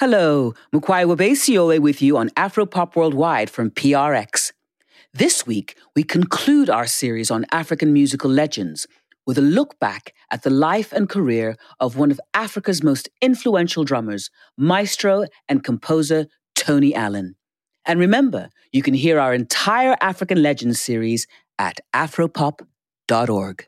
[0.00, 4.50] Hello, Mukwai Wabesiole with you on Afropop Worldwide from PRX.
[5.12, 8.86] This week, we conclude our series on African musical legends
[9.26, 13.84] with a look back at the life and career of one of Africa's most influential
[13.84, 17.34] drummers, maestro and composer Tony Allen.
[17.84, 21.26] And remember, you can hear our entire African Legends series
[21.58, 23.66] at afropop.org.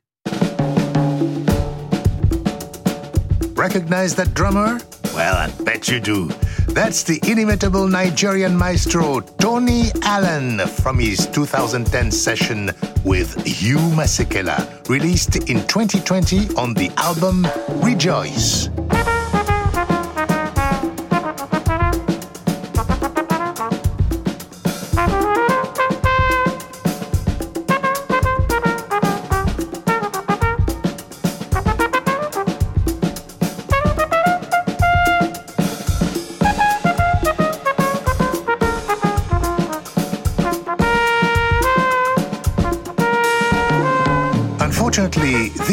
[3.54, 4.80] Recognize that drummer?
[5.14, 6.28] Well, I bet you do.
[6.68, 12.70] That's the inimitable Nigerian maestro Tony Allen from his 2010 session
[13.04, 17.46] with Hugh Masekela, released in 2020 on the album
[17.84, 18.68] Rejoice.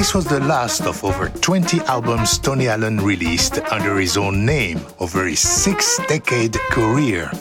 [0.10, 4.80] This was the last of over 20 albums Tony Allen released under his own name
[4.98, 7.32] over his six decade career.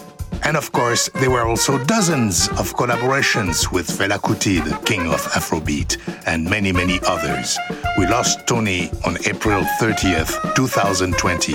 [0.44, 5.22] And of course, there were also dozens of collaborations with Fela Kuti, the king of
[5.32, 7.56] Afrobeat, and many, many others.
[7.96, 11.54] We lost Tony on April 30th, 2020,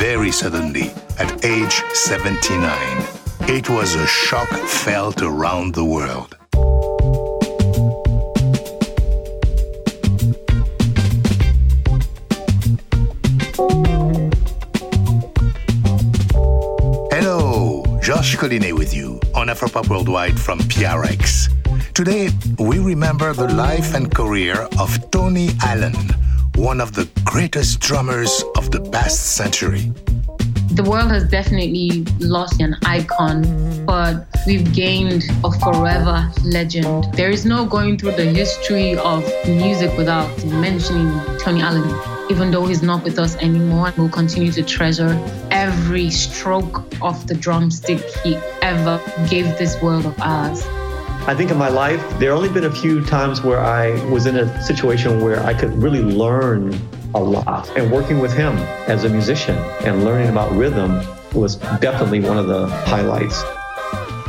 [0.00, 3.04] very suddenly, at age 79.
[3.40, 6.37] It was a shock felt around the world.
[18.38, 21.48] Collinet with you on Afropop Worldwide from PRX.
[21.92, 25.96] Today, we remember the life and career of Tony Allen,
[26.54, 29.92] one of the greatest drummers of the past century.
[30.70, 37.12] The world has definitely lost an icon, but we've gained a forever legend.
[37.14, 42.17] There is no going through the history of music without mentioning Tony Allen.
[42.30, 45.18] Even though he's not with us anymore, we'll continue to treasure
[45.50, 49.00] every stroke of the drumstick he ever
[49.30, 50.66] gave this world of ours.
[51.26, 54.26] I think in my life, there have only been a few times where I was
[54.26, 56.78] in a situation where I could really learn
[57.14, 57.68] a lot.
[57.78, 58.56] And working with him
[58.88, 59.56] as a musician
[59.86, 61.02] and learning about rhythm
[61.32, 63.42] was definitely one of the highlights.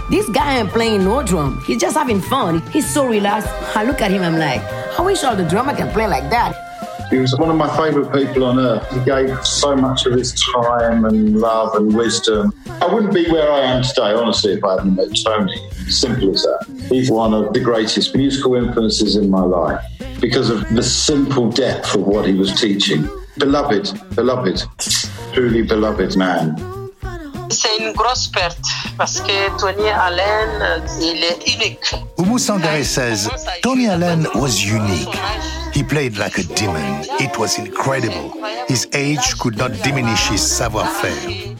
[0.09, 1.61] This guy ain't playing no drum.
[1.67, 2.61] He's just having fun.
[2.71, 3.49] He's so relaxed.
[3.75, 4.61] I look at him, I'm like,
[4.97, 6.68] I wish all the drummer can play like that.
[7.09, 8.87] He was one of my favourite people on earth.
[8.91, 12.53] He gave so much of his time and love and wisdom.
[12.81, 15.57] I wouldn't be where I am today, honestly, if I hadn't met Tony.
[15.89, 16.87] Simple as that.
[16.89, 19.83] He's one of the greatest musical influences in my life
[20.21, 23.09] because of the simple depth of what he was teaching.
[23.39, 24.61] Beloved, beloved,
[25.33, 26.55] truly beloved man.
[27.49, 28.59] C'est une grosse perte
[28.97, 31.95] parce que Tony Allen, il est unique.
[32.19, 33.27] Oumou Sangare says
[33.63, 35.09] Tony Allen was unique.
[35.79, 37.05] He played like a demon.
[37.21, 38.35] It was incredible.
[38.67, 41.55] His age could not diminish his savoir-faire.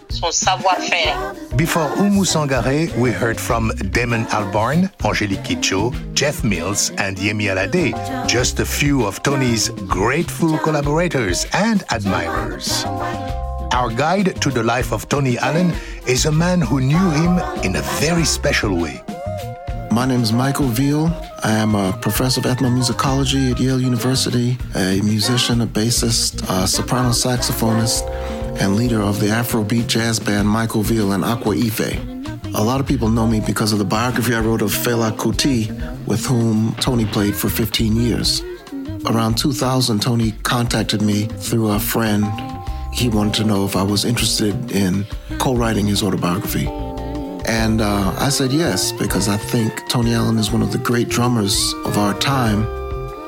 [1.56, 7.96] Before Oumou Sangare, we heard from Damon Albarn, Angelique Kidjo, Jeff Mills, and Yemi Alade,
[8.28, 12.84] just a few of Tony's grateful collaborators and admirers.
[13.72, 15.72] Our guide to the life of Tony Allen
[16.06, 19.02] is a man who knew him in a very special way.
[20.00, 21.08] My name is Michael Veal.
[21.44, 27.10] I am a professor of ethnomusicology at Yale University, a musician, a bassist, a soprano
[27.10, 28.10] saxophonist,
[28.62, 31.98] and leader of the Afrobeat jazz band Michael Veal and Aqua Ife.
[32.56, 35.68] A lot of people know me because of the biography I wrote of Fela Kuti,
[36.08, 38.42] with whom Tony played for 15 years.
[39.06, 42.24] Around 2000, Tony contacted me through a friend.
[42.94, 45.06] He wanted to know if I was interested in
[45.40, 46.89] co writing his autobiography.
[47.50, 51.10] And uh, I said yes, because I think Tony Allen is one of the great
[51.10, 52.64] drummers of our time.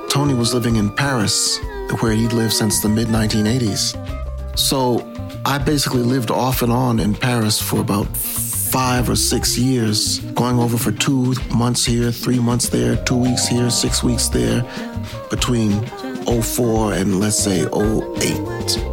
[0.09, 1.57] Tony was living in Paris,
[2.01, 3.97] where he'd lived since the mid 1980s.
[4.55, 5.11] So
[5.43, 10.59] I basically lived off and on in Paris for about five or six years, going
[10.59, 14.63] over for two months here, three months there, two weeks here, six weeks there,
[15.31, 15.83] between
[16.27, 18.90] 04 and let's say 08.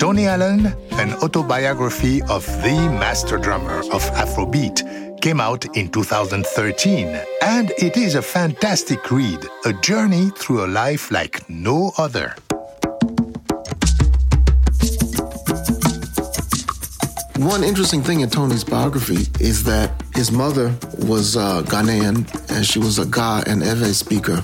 [0.00, 7.20] Tony Allen, an autobiography of the master drummer of Afrobeat, came out in 2013.
[7.42, 12.34] And it is a fantastic read, a journey through a life like no other.
[17.36, 22.78] One interesting thing in Tony's biography is that his mother was uh, Ghanaian and she
[22.78, 24.42] was a Ga and Ewe speaker.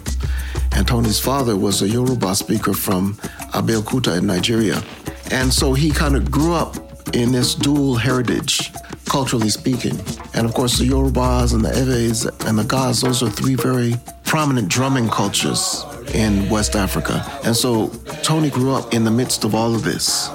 [0.72, 3.14] And Tony's father was a Yoruba speaker from
[3.54, 4.82] Abeokuta in Nigeria.
[5.30, 6.76] And so he kind of grew up
[7.14, 8.72] in this dual heritage,
[9.06, 9.98] culturally speaking.
[10.34, 13.96] And of course, the Yorubas and the Ewes and the Gas, those are three very
[14.24, 15.84] prominent drumming cultures
[16.14, 17.24] in West Africa.
[17.44, 17.88] And so
[18.22, 20.28] Tony grew up in the midst of all of this,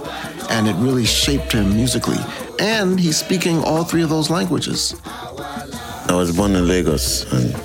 [0.49, 2.17] and it really shaped him musically.
[2.59, 4.95] And he's speaking all three of those languages.
[5.05, 7.55] I was born in Lagos, and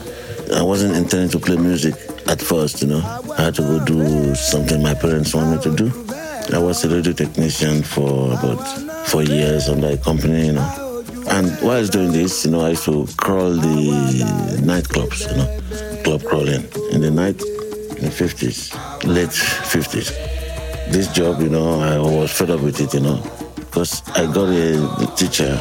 [0.55, 1.95] I wasn't intending to play music
[2.29, 3.03] at first, you know.
[3.39, 6.26] I had to go do something my parents wanted me to do.
[6.53, 8.63] I was a radio technician for about
[9.09, 11.05] four years under a company, you know.
[11.29, 15.37] And while I was doing this, you know, I used to crawl the nightclubs, you
[15.37, 17.41] know, club crawling in the night
[17.99, 18.73] in the 50s,
[19.05, 20.11] late 50s.
[20.93, 23.21] This job, you know, I was fed up with it, you know,
[23.57, 25.61] because I got a teacher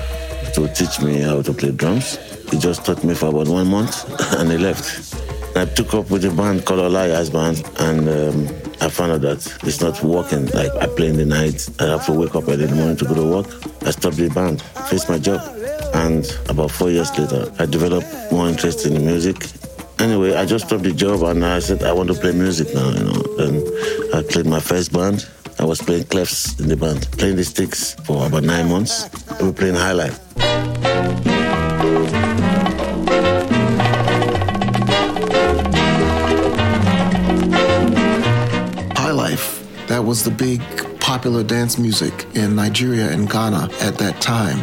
[0.53, 2.17] to teach me how to play drums.
[2.51, 4.05] He just taught me for about one month
[4.39, 5.15] and he left.
[5.57, 9.59] I took up with a band called Olaiya's Band and um, I found out that
[9.63, 10.47] it's not working.
[10.47, 12.97] Like I play in the night, I have to wake up early in the morning
[12.97, 13.47] to go to work.
[13.83, 15.41] I stopped the band, faced my job.
[15.93, 19.47] And about four years later, I developed more interest in music.
[19.99, 22.89] Anyway, I just stopped the job and I said I want to play music now,
[22.89, 23.23] you know.
[23.39, 23.63] And
[24.13, 25.27] I played my first band.
[25.57, 29.09] I was playing claves in the band, playing the sticks for about nine months.
[29.39, 29.93] We were playing high
[39.95, 40.59] That was the big
[40.99, 44.59] popular dance music in Nigeria and Ghana at that time.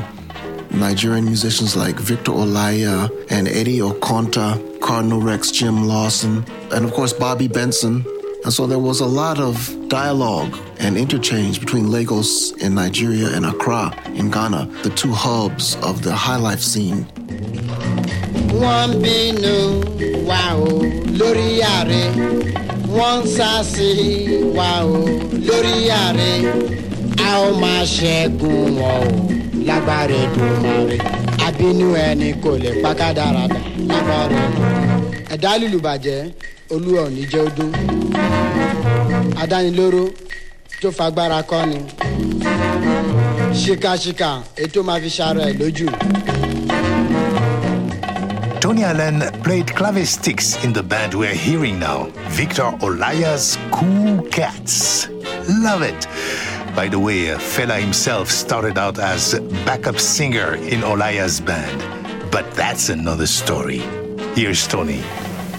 [0.70, 7.14] Nigerian musicians like Victor Olaiya and Eddie Okonta, Cardinal Rex Jim Lawson, and of course
[7.14, 8.04] Bobby Benson.
[8.44, 13.46] And so there was a lot of dialogue and interchange between Lagos in Nigeria and
[13.46, 17.04] Accra in Ghana, the two hubs of the high life scene.
[18.60, 19.00] One
[20.26, 20.62] wow,
[22.96, 23.90] wọ́n ń sàṣì
[24.56, 24.98] wa o.
[25.46, 26.30] Lórí ààrẹ
[27.26, 29.10] a ó máa ṣẹ́gun wọn o.
[29.68, 30.96] Lágbára Èdùmàrè
[31.46, 33.58] abínú ẹni kò lè pákádàràdà
[33.90, 34.96] lágbára Èdùmàrè.
[35.34, 35.78] ẹ̀dá lùlù
[36.74, 37.70] olúwa ò jẹ́ ọdún
[39.42, 40.04] adánilóró
[40.80, 41.78] tó fagbára kọ́ni
[43.62, 44.30] ṣìkàṣìkà
[44.62, 45.10] ètò máa fi
[45.50, 45.86] ẹ̀ lójú.
[48.62, 55.08] Tony Allen played clave sticks in the band we're hearing now, Victor Olaiya's Cool Cats.
[55.48, 56.06] Love it.
[56.76, 59.34] By the way, Fela himself started out as
[59.66, 62.30] backup singer in Olaiya's band.
[62.30, 63.78] But that's another story.
[64.36, 65.02] Here's Tony.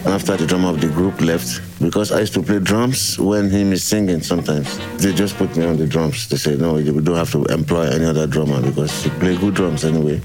[0.06, 3.64] After the drummer of the group left, because I used to play drums when he
[3.64, 6.30] is singing sometimes, they just put me on the drums.
[6.30, 9.56] They said, no, we don't have to employ any other drummer because you play good
[9.56, 10.22] drums anyway.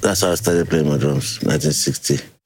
[0.00, 2.37] That's how I started playing my drums, 1960.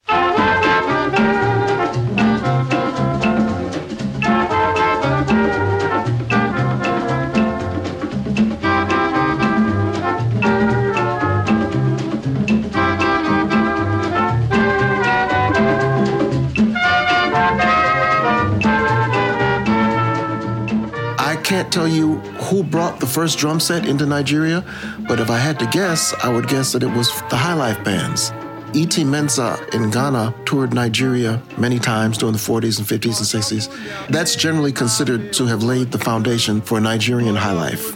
[21.73, 24.63] Tell you who brought the first drum set into Nigeria,
[25.07, 27.83] but if I had to guess, I would guess that it was the High Life
[27.83, 28.31] bands.
[28.75, 29.03] E.T.
[29.03, 34.07] Mensah in Ghana toured Nigeria many times during the 40s and 50s and 60s.
[34.09, 37.89] That's generally considered to have laid the foundation for Nigerian high life.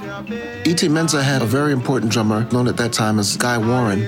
[0.66, 0.88] E.T.
[0.88, 4.02] Mensah had a very important drummer known at that time as Guy Warren,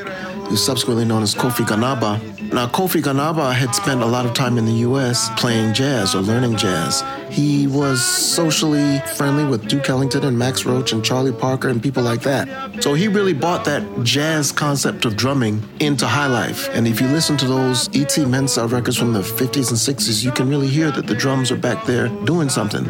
[0.47, 2.38] who's subsequently known as Kofi Ghanaba.
[2.51, 6.22] Now, Kofi Ghanaba had spent a lot of time in the US playing jazz or
[6.22, 7.03] learning jazz.
[7.29, 12.01] He was socially friendly with Duke Ellington and Max Roach and Charlie Parker and people
[12.01, 12.82] like that.
[12.82, 16.68] So he really bought that jazz concept of drumming into high life.
[16.72, 18.24] And if you listen to those E.T.
[18.24, 21.58] Mensah records from the 50s and 60s, you can really hear that the drums are
[21.58, 22.86] back there doing something.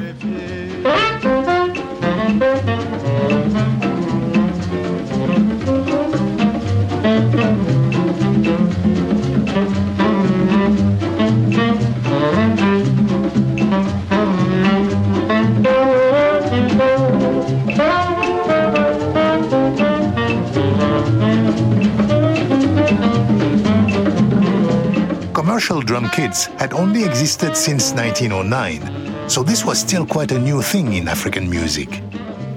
[25.59, 30.61] Commercial drum kits had only existed since 1909, so this was still quite a new
[30.61, 32.01] thing in African music.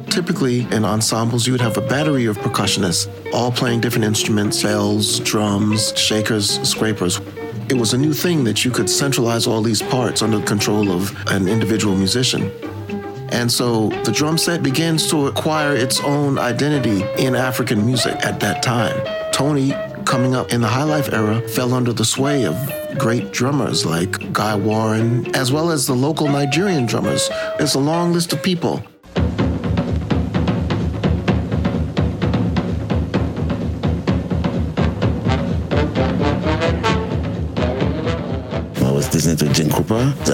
[0.06, 5.18] Typically, in ensembles, you would have a battery of percussionists, all playing different instruments bells,
[5.20, 7.20] drums, shakers, scrapers.
[7.68, 10.92] It was a new thing that you could centralize all these parts under the control
[10.92, 12.52] of an individual musician.
[13.32, 18.38] And so the drum set begins to acquire its own identity in African music at
[18.40, 18.94] that time.
[19.32, 19.72] Tony,
[20.04, 22.54] coming up in the high life era, fell under the sway of
[22.98, 27.30] great drummers like Guy Warren, as well as the local Nigerian drummers.
[27.58, 28.84] It's a long list of people.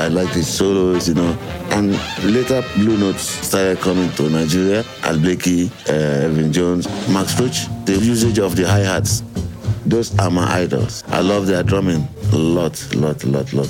[0.08, 1.36] I like the solos, you know.
[1.68, 1.92] And
[2.24, 4.82] later, Blue Notes started coming to Nigeria.
[5.04, 7.66] Art Blakey, uh, Elvin Jones, Max Roach.
[7.84, 9.22] The usage of the hi hats.
[9.84, 11.04] Those are my idols.
[11.08, 13.68] I love their drumming a lot, lot, lot, lot.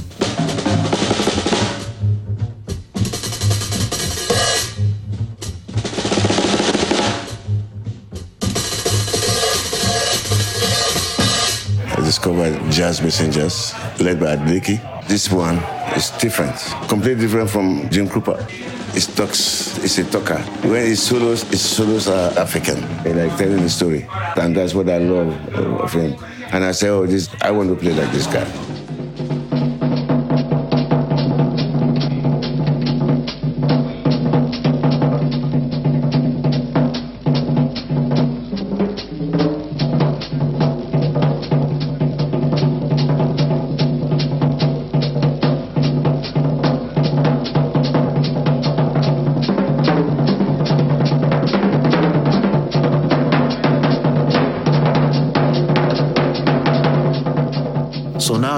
[11.90, 14.80] I discovered Jazz Messengers, led by Blakey.
[15.08, 15.58] This one
[15.96, 16.56] is different,
[16.88, 18.38] completely different from Gene Krupa.
[18.94, 20.38] It talks, it's a talker.
[20.66, 22.80] When his solos, his solos are African.
[23.04, 24.06] Like telling the story.
[24.36, 26.16] And that's what I love of him.
[26.52, 28.67] And I say, oh, this, I want to play like this guy.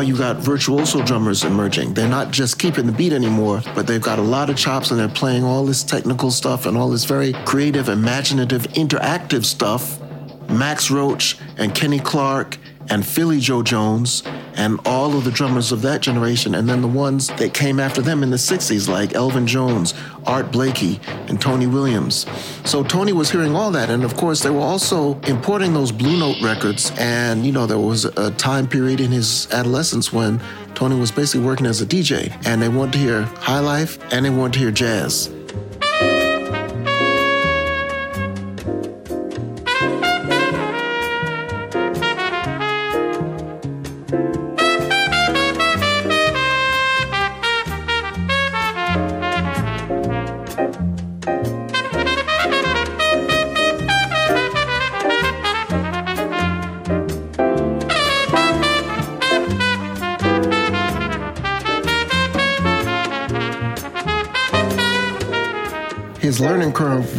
[0.00, 1.92] Now you got virtuoso drummers emerging.
[1.92, 4.99] They're not just keeping the beat anymore, but they've got a lot of chops and
[4.99, 10.00] they're playing all this technical stuff and all this very creative, imaginative, interactive stuff.
[10.49, 12.57] Max Roach and Kenny Clarke
[12.88, 14.23] and Philly Joe Jones
[14.61, 18.02] and all of the drummers of that generation, and then the ones that came after
[18.02, 19.95] them in the 60s, like Elvin Jones,
[20.26, 22.26] Art Blakey, and Tony Williams.
[22.67, 26.19] So Tony was hearing all that, and of course, they were also importing those Blue
[26.19, 26.93] Note records.
[26.99, 30.38] And, you know, there was a time period in his adolescence when
[30.75, 34.26] Tony was basically working as a DJ, and they wanted to hear high life and
[34.26, 35.31] they wanted to hear jazz.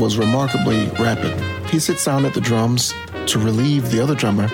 [0.02, 1.32] Was remarkably rapid.
[1.70, 2.96] He sits down at the drums
[3.28, 4.48] to relieve the other drummer.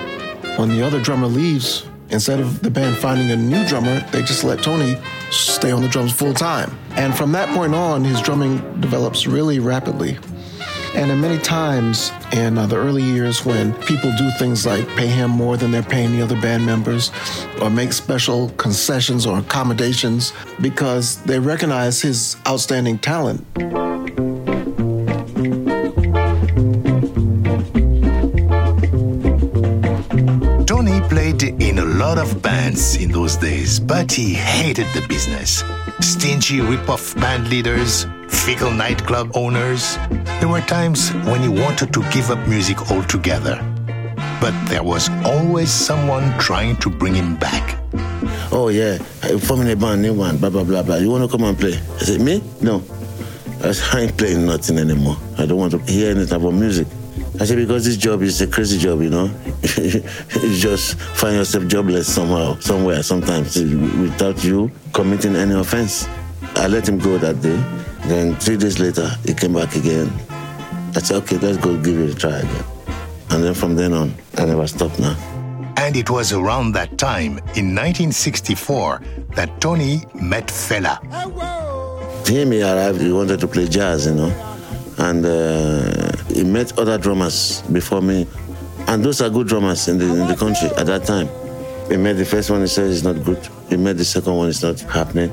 [0.56, 4.44] When the other drummer leaves, instead of the band finding a new drummer, they just
[4.44, 4.96] let Tony
[5.30, 6.78] stay on the drums full time.
[6.96, 10.18] And from that point on, his drumming develops really rapidly.
[10.94, 15.06] And in many times in uh, the early years when people do things like pay
[15.06, 17.10] him more than they're paying the other band members
[17.62, 23.46] or make special concessions or accommodations because they recognize his outstanding talent.
[31.98, 35.64] Lot of bands in those days, but he hated the business.
[35.98, 39.98] Stingy rip-off band leaders, fickle nightclub owners.
[40.38, 43.56] There were times when he wanted to give up music altogether.
[44.40, 47.80] But there was always someone trying to bring him back.
[48.52, 50.96] Oh yeah, I'm forming a band, new one, blah blah blah blah.
[50.96, 51.80] You wanna come and play?
[51.96, 52.44] I said, me?
[52.60, 52.80] No.
[53.64, 55.16] I I ain't playing nothing anymore.
[55.36, 56.86] I don't want to hear anything about music.
[57.40, 59.26] I said, because this job is a crazy job, you know.
[59.76, 60.02] you
[60.58, 66.08] just find yourself jobless somehow, somewhere, sometimes, without you committing any offense.
[66.56, 67.56] I let him go that day.
[68.08, 70.10] Then three days later, he came back again.
[70.96, 72.64] I said, okay, let's go give it a try again.
[73.30, 75.16] And then from then on, I never stopped now.
[75.76, 79.00] And it was around that time, in 1964,
[79.36, 80.98] that Tony met Fela.
[82.26, 84.56] Him, he arrived, he wanted to play jazz, you know.
[84.98, 86.07] And uh,
[86.38, 88.24] he met other drummers before me.
[88.86, 91.28] And those are good drummers in the, in the country at that time.
[91.90, 93.40] He met the first one, he said it's not good.
[93.68, 95.32] He met the second one, it's not happening.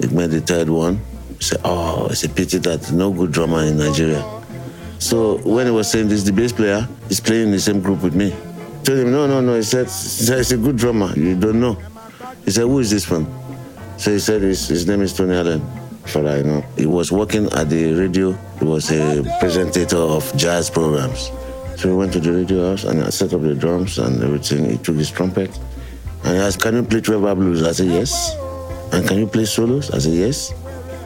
[0.00, 1.00] He met the third one.
[1.38, 4.22] He said, oh, it's a pity that no good drummer in Nigeria.
[4.98, 8.02] So when he was saying this, the bass player is playing in the same group
[8.02, 8.30] with me.
[8.32, 9.56] I told him, no, no, no.
[9.56, 11.18] He said, it's a good drummer.
[11.18, 11.78] You don't know.
[12.44, 13.26] He said, who is this one?
[13.96, 15.62] So he said, his, his name is Tony Allen.
[16.14, 16.64] Know.
[16.76, 18.32] He was working at the radio.
[18.58, 21.30] He was a presenter of jazz programs.
[21.76, 24.70] So we went to the radio house and I set up the drums and everything.
[24.70, 25.50] He took his trumpet
[26.22, 27.62] and he asked, Can you play 12 bar blues?
[27.62, 28.36] I said, Yes.
[28.92, 29.90] And can you play solos?
[29.90, 30.52] I said, Yes.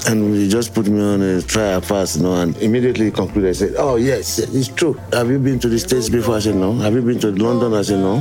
[0.09, 3.51] And he just put me on a trial fast, you know, and immediately concluded.
[3.51, 4.95] I said, Oh, yes, it's true.
[5.13, 6.37] Have you been to the States before?
[6.37, 6.75] I said, No.
[6.75, 7.73] Have you been to London?
[7.73, 8.17] I said, No.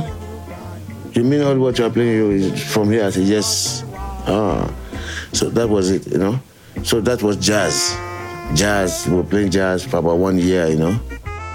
[1.12, 3.04] You mean all what you're playing is from here?
[3.04, 3.84] I said, Yes.
[3.92, 4.72] Ah.
[5.32, 6.40] So that was it, you know.
[6.84, 7.96] So that was jazz.
[8.54, 9.06] Jazz.
[9.08, 10.98] We were playing jazz for about one year, you know.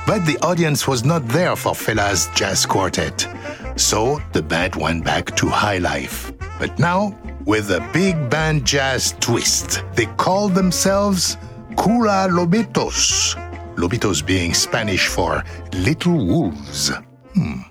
[0.05, 3.27] But the audience was not there for Fela's jazz quartet.
[3.75, 6.31] So the band went back to high life.
[6.59, 9.83] But now with a big band jazz twist.
[9.93, 11.37] They called themselves
[11.71, 13.35] Koola Lobitos,
[13.75, 16.91] Lobitos being Spanish for little wolves.
[17.33, 17.61] Hmm.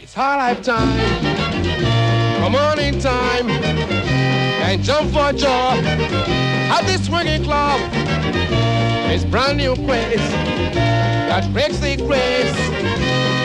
[0.00, 1.39] It's high life time.
[2.50, 5.78] Come on in time and jump for joy
[6.66, 7.78] at this swinging club.
[9.08, 10.18] It's brand new craze
[11.30, 12.52] that breaks the craze.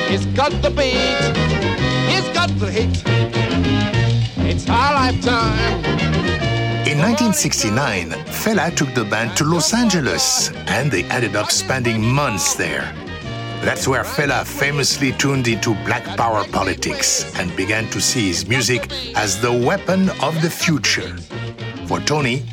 [0.10, 1.22] It's got the beat,
[2.18, 3.04] it's got the hit.
[4.38, 5.86] It's our lifetime.
[6.88, 12.56] In 1969, Fela took the band to Los Angeles, and they ended up spending months
[12.56, 12.92] there.
[13.66, 18.92] That's where Fela famously tuned into black power politics and began to see his music
[19.16, 21.18] as the weapon of the future.
[21.88, 22.44] For Tony,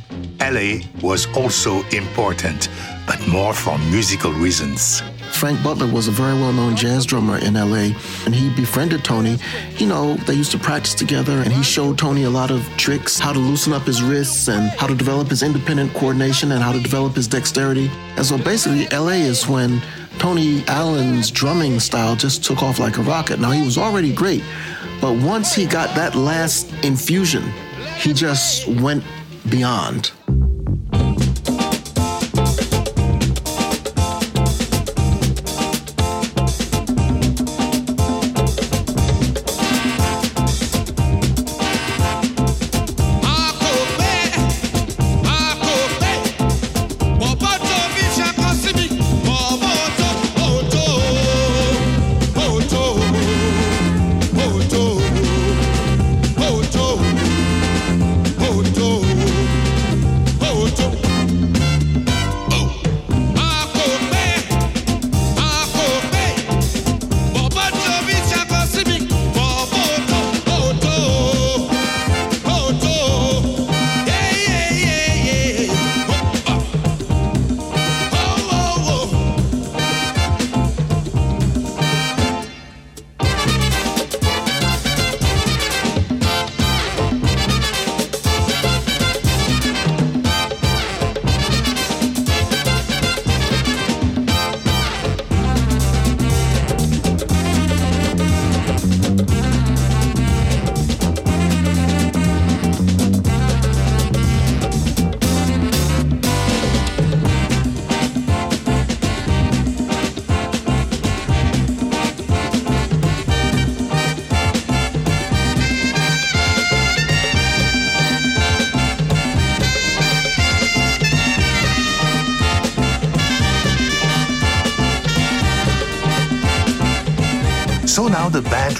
[0.41, 2.71] LA was also important,
[3.07, 5.03] but more for musical reasons.
[5.33, 7.93] Frank Butler was a very well known jazz drummer in LA,
[8.25, 9.37] and he befriended Tony.
[9.77, 13.19] You know, they used to practice together, and he showed Tony a lot of tricks
[13.19, 16.73] how to loosen up his wrists and how to develop his independent coordination and how
[16.73, 17.91] to develop his dexterity.
[18.17, 19.83] And so basically, LA is when
[20.19, 23.41] Tony Allen's drumming style just took off like a rocket.
[23.41, 24.43] Now, he was already great,
[25.01, 27.43] but once he got that last infusion,
[27.99, 29.05] he just went
[29.49, 30.13] beyond.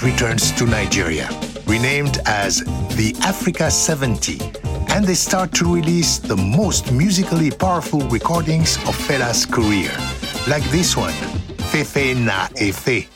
[0.03, 1.29] Returns to Nigeria,
[1.65, 2.59] renamed as
[2.97, 4.39] the Africa 70,
[4.89, 9.91] and they start to release the most musically powerful recordings of Fela's career,
[10.47, 11.13] like this one,
[11.71, 13.12] Fefe Na Efe.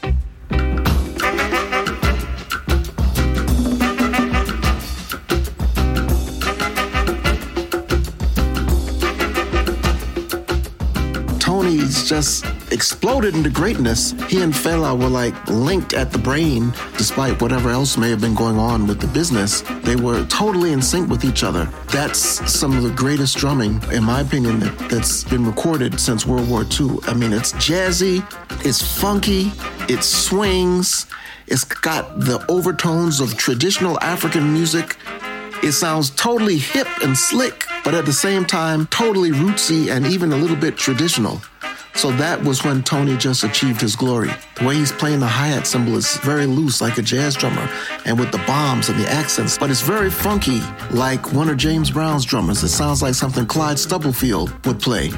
[11.68, 17.42] Tony's just exploded into greatness, he and Fela were like linked at the brain, despite
[17.42, 19.64] whatever else may have been going on with the business.
[19.84, 21.66] They were totally in sync with each other.
[21.88, 26.50] That's some of the greatest drumming, in my opinion, that, has been recorded since World
[26.50, 27.00] War II.
[27.04, 28.24] I mean, it's jazzy,
[28.66, 29.52] it's funky,
[29.94, 31.06] it swings,
[31.48, 34.96] it's got the overtones of traditional African music.
[35.64, 40.32] It sounds totally hip and slick, but at the same time, totally rootsy and even
[40.32, 41.42] a little bit traditional.
[41.98, 44.30] So that was when Tony just achieved his glory.
[44.56, 47.68] The way he's playing the hi-hat cymbal is very loose, like a jazz drummer,
[48.06, 51.90] and with the bombs and the accents, but it's very funky, like one of James
[51.90, 52.64] Brown's drummers.
[52.64, 55.10] It sounds like something Clyde Stubblefield would play.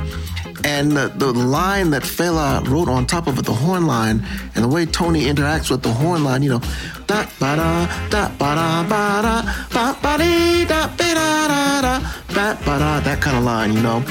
[0.64, 4.64] And the, the line that Fela wrote on top of it, the horn line, and
[4.64, 6.62] the way Tony interacts with the horn line, you know,
[7.08, 11.82] da ba da da ba da ba da ba ba dee da ba da da
[11.82, 14.04] da ba ba da that kind of line, you know.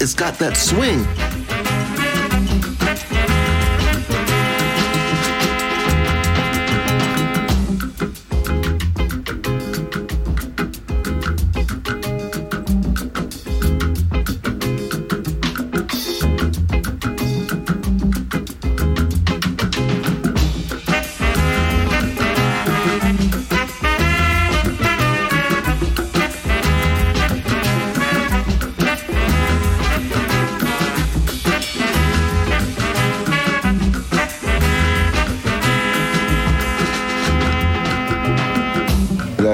[0.00, 1.43] It's got that swing.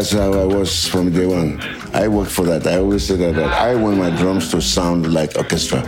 [0.00, 1.60] That's how I was from day one.
[1.92, 2.66] I worked for that.
[2.66, 5.82] I always say that, that I want my drums to sound like orchestra.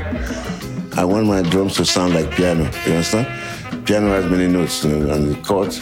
[0.98, 2.64] I want my drums to sound like piano.
[2.84, 3.86] You understand?
[3.86, 5.80] Piano has many notes uh, and the chords.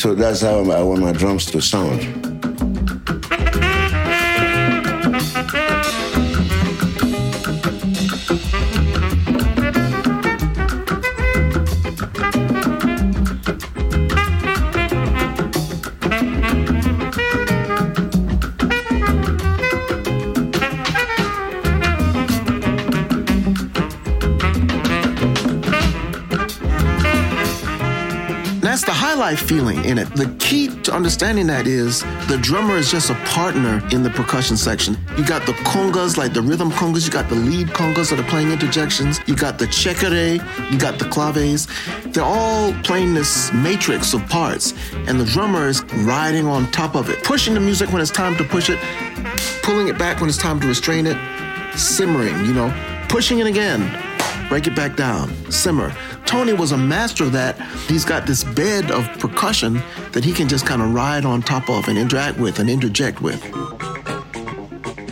[0.00, 2.27] So that's how I want my drums to sound.
[30.14, 34.56] The key to understanding that is the drummer is just a partner in the percussion
[34.56, 34.96] section.
[35.16, 38.28] You got the congas, like the rhythm congas, you got the lead congas that are
[38.28, 40.40] playing interjections, you got the chekere,
[40.72, 41.68] you got the claves.
[42.06, 44.72] They're all playing this matrix of parts,
[45.06, 48.36] and the drummer is riding on top of it, pushing the music when it's time
[48.36, 48.78] to push it,
[49.62, 51.18] pulling it back when it's time to restrain it,
[51.76, 52.72] simmering, you know,
[53.08, 53.80] pushing it again,
[54.48, 55.94] break it back down, simmer.
[56.24, 57.58] Tony was a master of that.
[57.88, 61.68] He's got this bed of percussion that he can just kind of ride on top
[61.68, 63.42] of and interact with and interject with.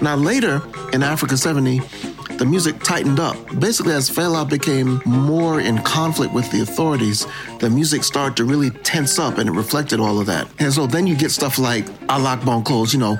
[0.02, 1.80] Now, later in Africa 70,
[2.38, 3.36] the music tightened up.
[3.58, 7.26] Basically, as Fela became more in conflict with the authorities,
[7.60, 10.46] the music started to really tense up and it reflected all of that.
[10.58, 13.16] And so then you get stuff like Alagbon Close, you know.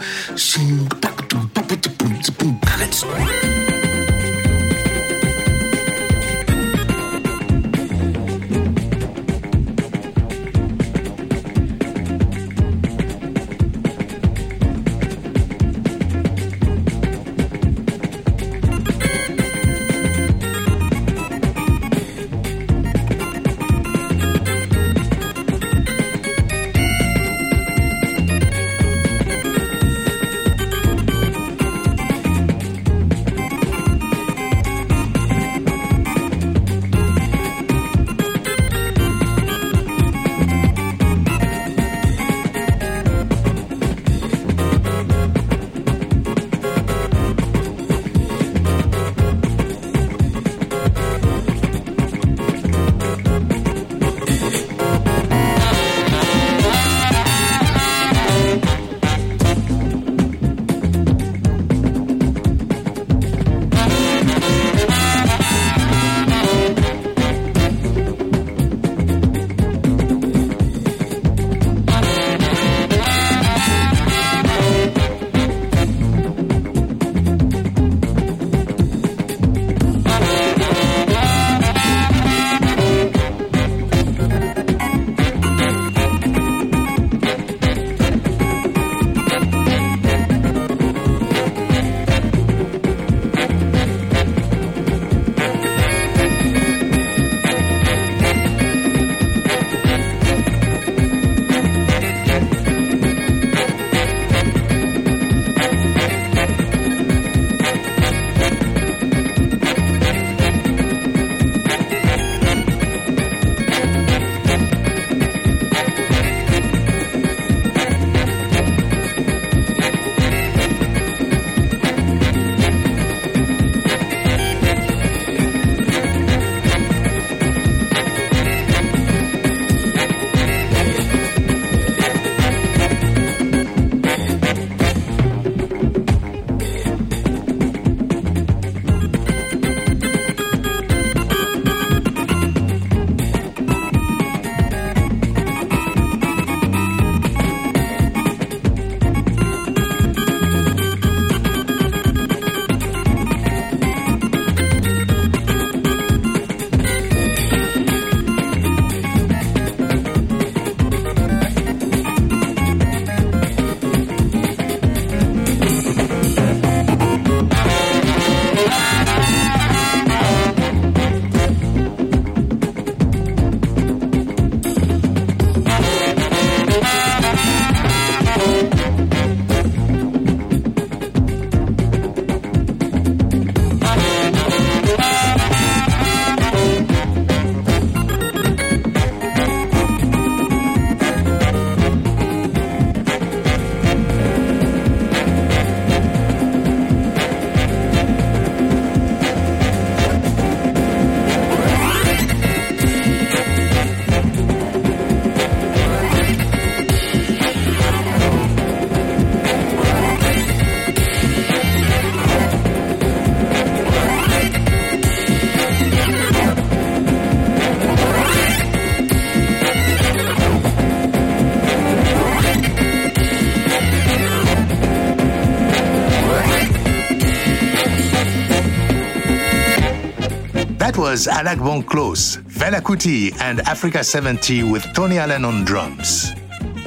[231.16, 236.34] Was Alagbon Close, Fela Kuti, and Africa 70 with Tony Allen on drums.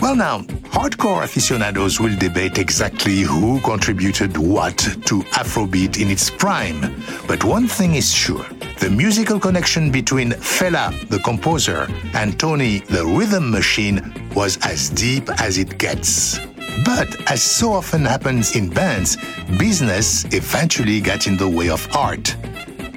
[0.04, 6.80] Well, now, hardcore aficionados will debate exactly who contributed what to Afrobeat in its prime.
[7.28, 8.46] But one thing is sure
[8.78, 15.28] the musical connection between Fela, the composer, and Tony, the rhythm machine, was as deep
[15.42, 16.38] as it gets.
[16.86, 19.18] But as so often happens in bands,
[19.58, 22.36] business eventually got in the way of art.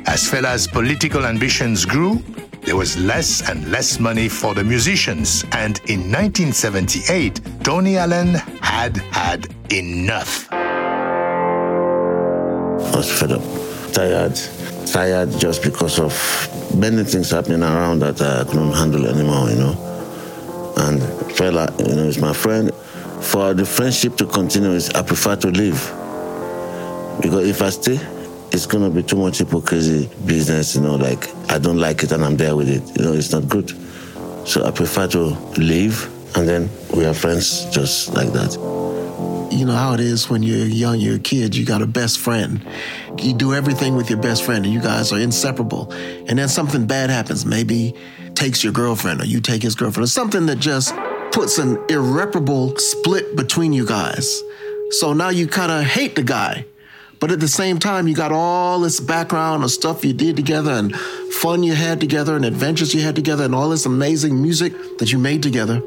[0.07, 2.23] As Fela's political ambitions grew,
[2.63, 8.97] there was less and less money for the musicians, and in 1978, Tony Allen had
[8.97, 10.49] had enough.
[10.53, 10.57] I
[12.97, 13.43] was fed up,
[13.93, 14.35] tired,
[14.87, 16.13] tired just because of
[16.77, 20.75] many things happening around that I couldn't handle anymore, you know.
[20.79, 21.01] And
[21.33, 22.73] Fela, you know, is my friend.
[23.21, 25.81] For the friendship to continue, I prefer to leave.
[27.21, 28.01] Because if I stay,
[28.53, 32.25] it's gonna be too much hypocrisy business, you know, like I don't like it and
[32.25, 32.83] I'm there with it.
[32.99, 33.71] You know, it's not good.
[34.47, 35.19] So I prefer to
[35.57, 36.05] leave
[36.37, 38.53] and then we are friends just like that.
[39.51, 42.19] You know how it is when you're young, you're a kid, you got a best
[42.19, 42.65] friend.
[43.19, 45.93] You do everything with your best friend and you guys are inseparable.
[45.93, 47.47] And then something bad happens.
[47.47, 47.95] Maybe
[48.35, 50.95] takes your girlfriend or you take his girlfriend or something that just
[51.33, 54.43] puts an irreparable split between you guys.
[54.91, 56.67] So now you kind of hate the guy
[57.23, 60.73] but at the same time, you got all this background of stuff you did together
[60.73, 64.73] and fun you had together and adventures you had together and all this amazing music
[64.99, 65.81] that you made together.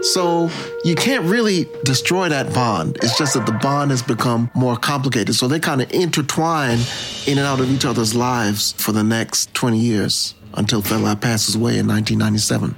[0.00, 0.48] So
[0.82, 2.96] you can't really destroy that bond.
[3.02, 5.34] It's just that the bond has become more complicated.
[5.34, 6.78] So they kind of intertwine
[7.26, 11.54] in and out of each other's lives for the next 20 years until Fela passes
[11.54, 12.74] away in 1997.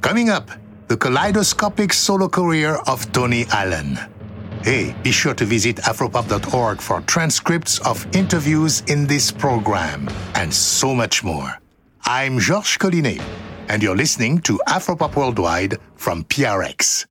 [0.00, 0.50] Coming up,
[0.88, 3.98] the kaleidoscopic solo career of Tony Allen.
[4.62, 10.94] Hey, be sure to visit afropop.org for transcripts of interviews in this program and so
[10.94, 11.58] much more.
[12.04, 13.22] I'm Georges Collinet,
[13.70, 17.06] and you're listening to Afropop Worldwide from PRX.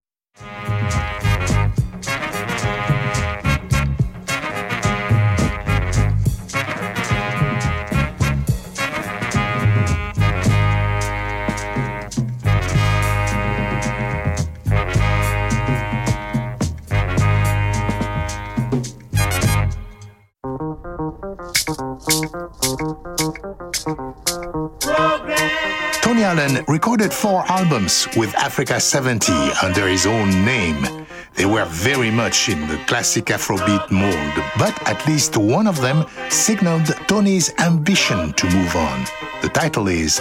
[26.70, 30.86] Recorded four albums with Africa 70 under his own name.
[31.34, 36.06] They were very much in the classic Afrobeat mold, but at least one of them
[36.30, 39.06] signaled Tony's ambition to move on.
[39.42, 40.20] The title is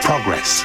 [0.00, 0.64] Progress.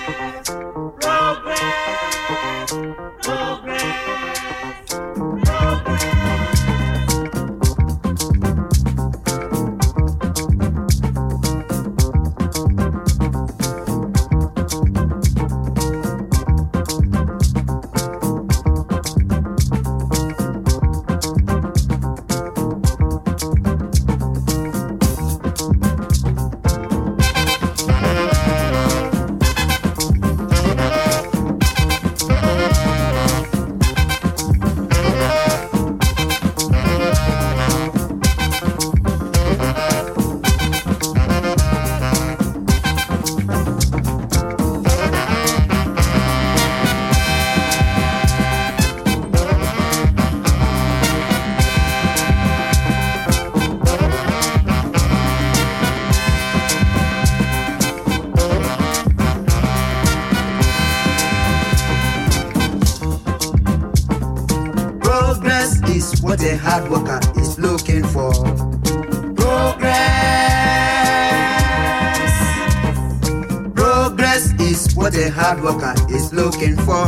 [75.35, 77.05] Hard worker is looking for.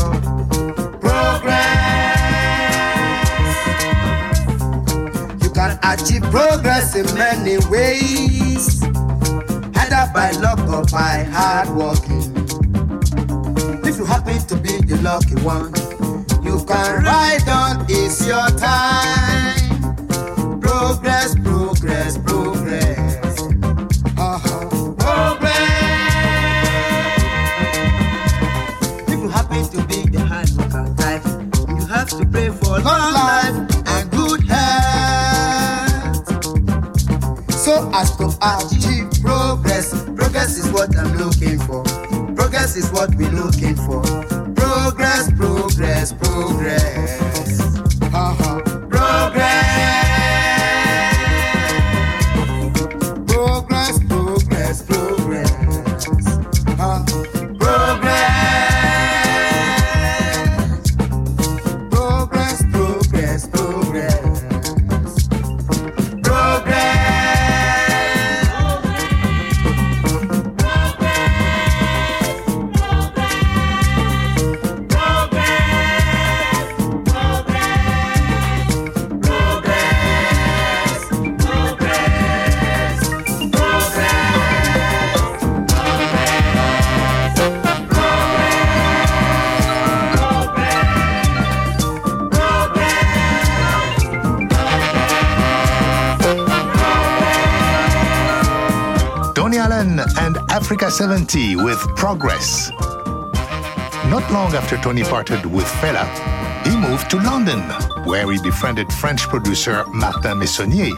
[0.99, 2.19] Progress.
[5.41, 12.27] You can achieve progress in many ways, either by luck or by hard working.
[13.87, 15.71] If you happen to be the lucky one,
[16.43, 19.55] you can ride on, it's your time.
[20.59, 21.16] Progress,
[32.87, 33.55] long life
[33.87, 36.27] and good health.
[37.51, 41.83] So as to achieve progress, progress is what I'm looking for.
[42.35, 44.16] Progress is what we're looking for.
[101.27, 102.71] Africa 70 with Progress.
[104.09, 106.05] Not long after Tony parted with Fela,
[106.65, 107.59] he moved to London,
[108.05, 110.95] where he befriended French producer Martin Meissonnier.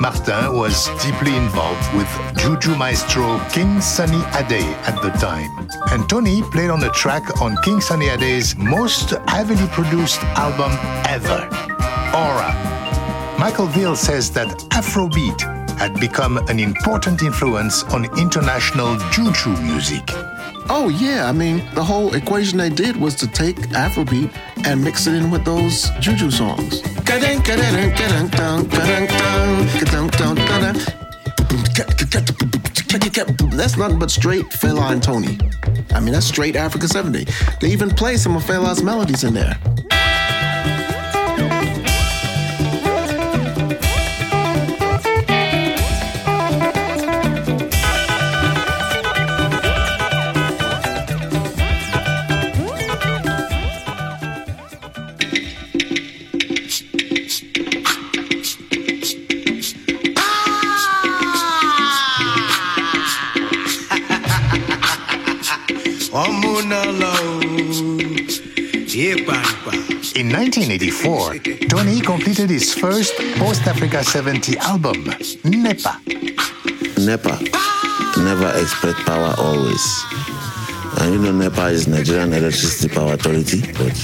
[0.00, 2.08] Martin was deeply involved with
[2.38, 5.50] Juju maestro King Sunny Ade at the time.
[5.90, 10.72] And Tony played on a track on King Sunny Ade's most heavily produced album
[11.06, 11.48] ever,
[12.14, 12.52] Aura.
[13.38, 20.02] Michael Veal says that Afrobeat had become an important influence on international Juju music.
[20.68, 21.28] Oh, yeah.
[21.28, 24.30] I mean, the whole equation they did was to take Afrobeat
[24.66, 26.82] and mix it in with those Juju songs.
[33.56, 35.38] That's nothing but straight Fela and Tony.
[35.94, 37.26] I mean, that's straight Africa 70.
[37.60, 39.58] They even play some of Fela's melodies in there.
[70.26, 75.04] In 1984, Tony completed his first post Africa 70 album,
[75.44, 76.00] NEPA.
[76.98, 77.38] NEPA,
[78.18, 80.04] never expect power always.
[80.98, 83.94] And you know, NEPA is Nigerian Electricity Power Authority, but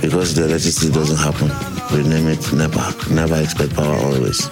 [0.00, 1.50] because the electricity doesn't happen,
[1.94, 4.48] we name it NEPA, never expect power always.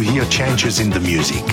[0.00, 1.44] Hear changes in the music.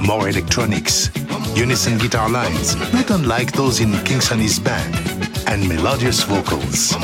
[0.00, 1.10] More electronics,
[1.54, 4.94] unison guitar lines, not unlike those in King Sunny's band,
[5.46, 6.94] and melodious vocals.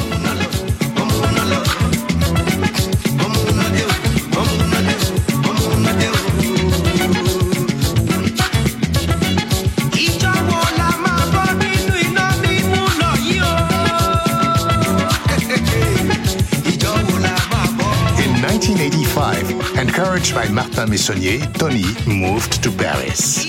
[19.76, 20.48] Encouraged by
[20.84, 23.46] Martin Meissonnier, Tony moved to Paris.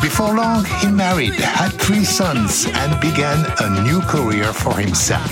[0.00, 5.28] Before long, he married, had three sons, and began a new career for himself.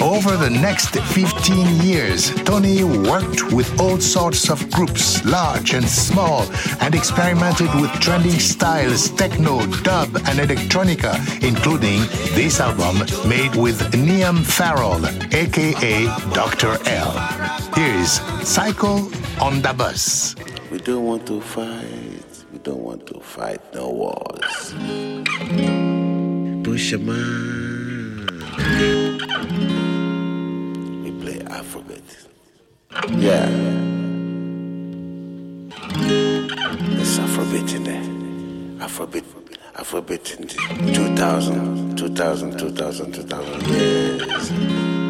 [0.00, 6.50] Over the next 15 years, Tony worked with all sorts of groups, large and small,
[6.80, 12.00] and experimented with trending styles, techno, dub, and electronica, including
[12.34, 16.78] this album made with Niamh Farrell, aka Dr.
[16.88, 17.12] L.
[17.74, 18.12] Here's
[18.48, 19.10] Psycho
[19.42, 20.34] on the Bus.
[20.70, 22.44] We don't want to fight.
[22.52, 24.74] We don't want to fight no wars.
[26.64, 28.26] Push a man.
[31.04, 32.26] We play Afrobeat.
[33.12, 33.46] Yeah.
[36.96, 38.86] There's Afrobeat in there.
[38.86, 39.24] Afrobeat.
[39.76, 45.05] Afrobeat in 2000, 2000, 2000, 2000 years.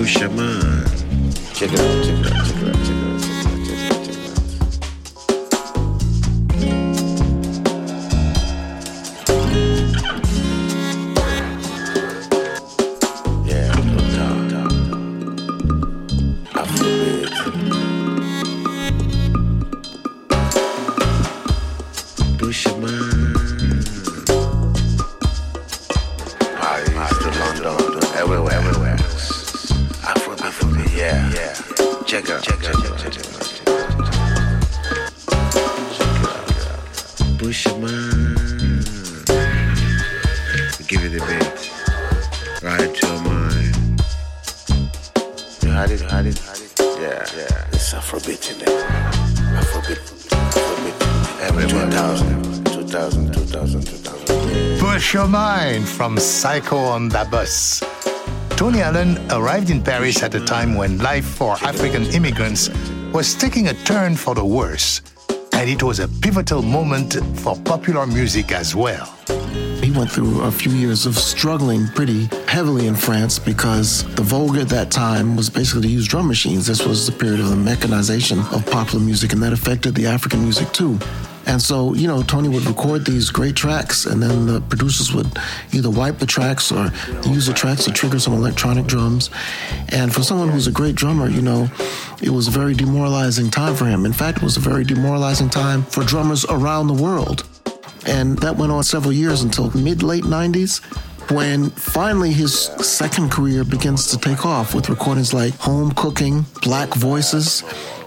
[0.00, 0.84] puxa mais.
[1.52, 2.99] Check check it out, check it out, check it out.
[56.00, 57.84] From Psycho on the Bus.
[58.56, 62.70] Tony Allen arrived in Paris at a time when life for African immigrants
[63.12, 65.02] was taking a turn for the worse,
[65.52, 69.14] and it was a pivotal moment for popular music as well.
[69.82, 74.56] He went through a few years of struggling pretty heavily in France because the vogue
[74.56, 76.66] at that time was basically to use drum machines.
[76.66, 80.44] This was the period of the mechanization of popular music, and that affected the African
[80.44, 80.98] music too.
[81.50, 85.36] And so, you know, Tony would record these great tracks, and then the producers would
[85.72, 86.92] either wipe the tracks or
[87.26, 89.30] use the tracks to trigger some electronic drums.
[89.88, 91.68] And for someone who's a great drummer, you know,
[92.22, 94.06] it was a very demoralizing time for him.
[94.06, 97.44] In fact, it was a very demoralizing time for drummers around the world.
[98.06, 100.80] And that went on several years until mid late 90s
[101.30, 106.92] when finally his second career begins to take off with recordings like Home Cooking, Black
[106.94, 107.62] Voices,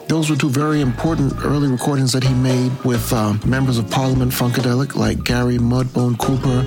[0.08, 4.32] those were two very important early recordings that he made with uh, members of Parliament
[4.32, 6.66] Funkadelic like Gary Mudbone Cooper,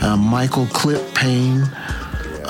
[0.00, 1.62] uh, Michael Clip Payne.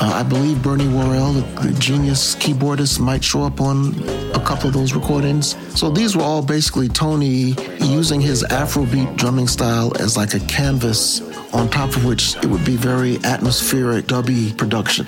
[0.01, 3.95] Uh, I believe Bernie Worrell, the, the, genius keyboardist, might show up on
[4.33, 5.57] a couple of those recordings.
[5.77, 11.21] So these were all basically Tony using his Afrobeat drumming style as like a canvas
[11.53, 15.07] on top of which it would be very atmospheric, dubby production.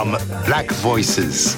[0.00, 0.12] From
[0.46, 1.56] Black Voices.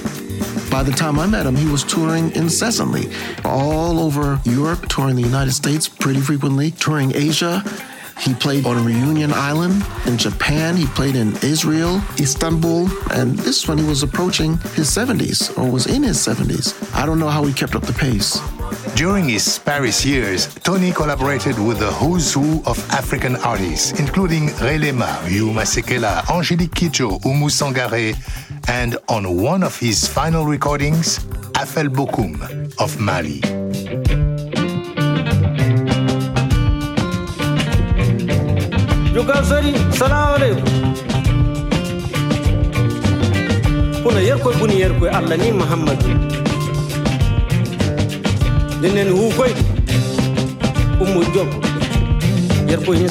[0.69, 3.09] By the time I met him, he was touring incessantly
[3.45, 7.63] all over Europe, touring the United States pretty frequently, touring Asia.
[8.19, 10.75] He played on Reunion Island in Japan.
[10.75, 15.71] He played in Israel, Istanbul, and this is when he was approaching his 70s or
[15.71, 16.73] was in his 70s.
[16.93, 18.41] I don't know how he kept up the pace.
[18.95, 24.77] During his Paris years, Tony collaborated with the who's who of African artists, including Ray
[24.77, 28.13] Lema, Hugh Masekela, Angelique Kidjo, Oumou Sangaré,
[28.69, 31.17] and on one of his final recordings,
[31.53, 32.37] Afel Bokoum
[32.79, 33.41] of Mali.
[45.51, 46.42] Muhammadu.
[48.83, 49.51] Dinen hu koy
[51.03, 51.47] ummu job.
[52.71, 53.07] Yarkoy ni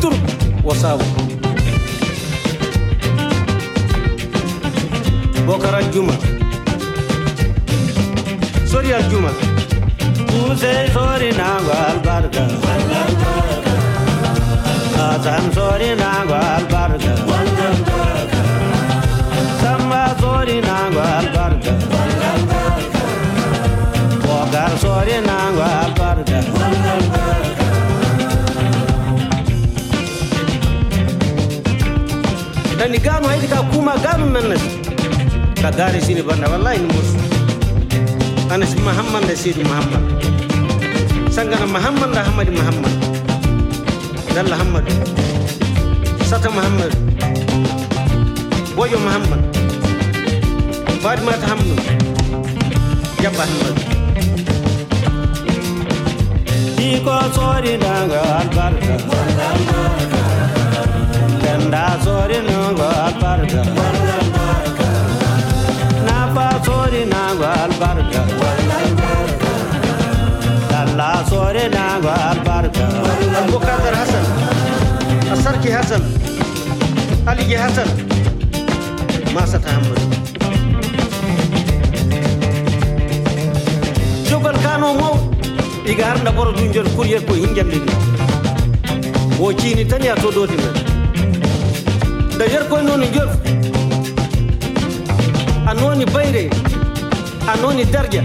[0.00, 0.14] tur
[0.64, 1.04] wasabu.
[5.46, 6.14] Bokara Juma.
[8.70, 9.30] Sori al Juma.
[10.48, 11.46] Use sori na
[11.88, 12.44] albarka.
[15.08, 16.08] Azan sori na
[16.56, 17.12] albarka.
[19.60, 20.76] Samba sori na.
[20.96, 21.35] Bogar
[34.36, 34.60] menes
[35.56, 37.10] kagari sini banda wala ini mus
[38.52, 40.04] anes mahamman de sini mahamman
[41.32, 42.94] sangka na mahamman da hamadi mahamman
[44.36, 44.84] dan la hamad
[46.28, 46.92] sata mahamman
[48.76, 49.40] boyo mahamman
[51.00, 51.76] bad mat hamnu
[53.24, 53.76] ya bad mat.
[56.76, 58.96] Ni ko tsori albarka.
[61.72, 63.62] Sori nanga albarka
[66.06, 68.22] napa sori nanga albarka
[70.70, 72.86] dalla sori nanga albarka
[73.40, 74.24] abubakar hasan
[75.32, 76.02] asarki hasan
[77.26, 77.88] aliji hasan
[79.34, 79.98] masa tahammud
[84.30, 85.10] jogal kano mo
[85.84, 87.92] iga dum joni courrier ko hinjande ni
[89.40, 90.85] wo ciini tan ya to doti men
[92.38, 93.06] D'ailleurs, quand nous nous
[95.70, 96.48] anoni baire
[97.52, 98.22] anoni darja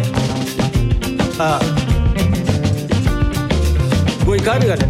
[1.45, 1.47] a
[4.25, 4.85] goy kani gade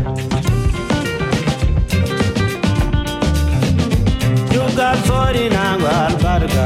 [4.55, 6.63] yugal sori nango albarka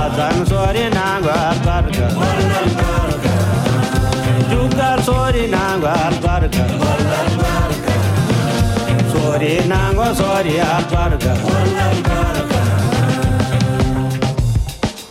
[0.00, 2.06] adan sori nango albarka
[4.52, 7.59] yugal sori nango albarka
[9.38, 10.14] nango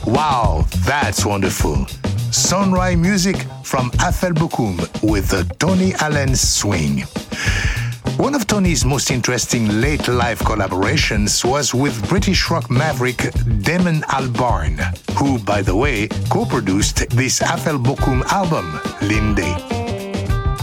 [0.05, 1.85] Wow, that's wonderful.
[2.31, 7.03] Sunrise music from Afel Bokoum with the Tony Allen Swing.
[8.17, 14.77] One of Tony's most interesting late life collaborations was with British rock maverick Damon Albarn,
[15.17, 19.78] who, by the way, co produced this Afel Bokoum album, Linde.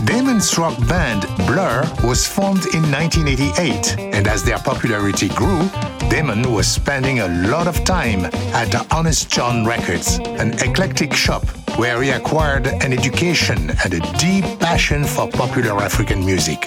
[0.06, 5.68] Damon's rock band Blur was formed in 1988, and as their popularity grew,
[6.08, 11.44] Damon was spending a lot of time at Honest John Records, an eclectic shop
[11.76, 16.62] where he acquired an education and a deep passion for popular African music.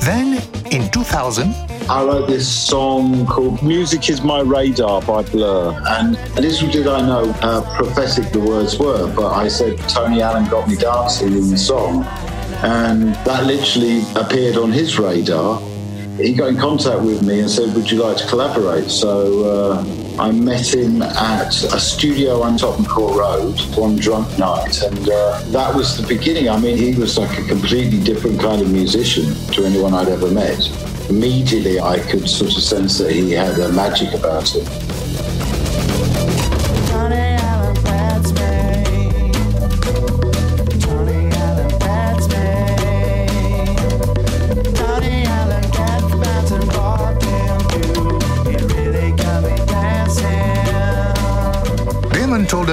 [0.00, 1.54] Then, in 2000,
[1.88, 5.80] I wrote this song called Music is My Radar by Blur.
[5.86, 10.48] And little did I know how prophetic the words were, but I said Tony Allen
[10.48, 12.04] got me dancing in the song.
[12.64, 15.60] And that literally appeared on his radar.
[16.16, 18.90] He got in contact with me and said, Would you like to collaborate?
[18.90, 24.80] So uh, I met him at a studio on Tottenham Court Road one drunk night.
[24.80, 26.48] And uh, that was the beginning.
[26.48, 30.30] I mean, he was like a completely different kind of musician to anyone I'd ever
[30.30, 30.58] met
[31.08, 34.64] immediately I could sort of sense that he had a magic about him.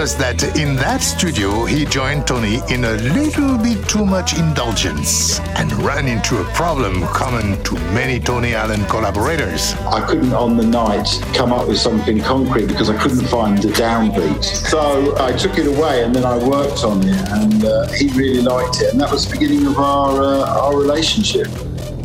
[0.02, 5.40] Us that in that studio he joined Tony in a little bit too much indulgence
[5.60, 9.76] and ran into a problem common to many Tony Allen collaborators.
[9.86, 13.68] I couldn't on the night come up with something concrete because I couldn't find the
[13.70, 14.44] downbeat.
[14.44, 18.42] So I took it away and then I worked on it and uh, he really
[18.42, 21.48] liked it and that was the beginning of our, uh, our relationship.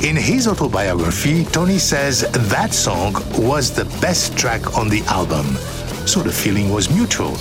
[0.02, 5.46] In his autobiography, Tony says that song was the best track on the album.
[6.06, 7.34] so the feeling was mutual.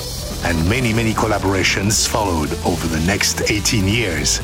[0.46, 4.40] And many, many collaborations followed over the next 18 years.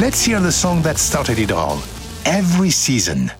[0.00, 1.80] Let's hear the song that started it all
[2.26, 3.30] Every Season.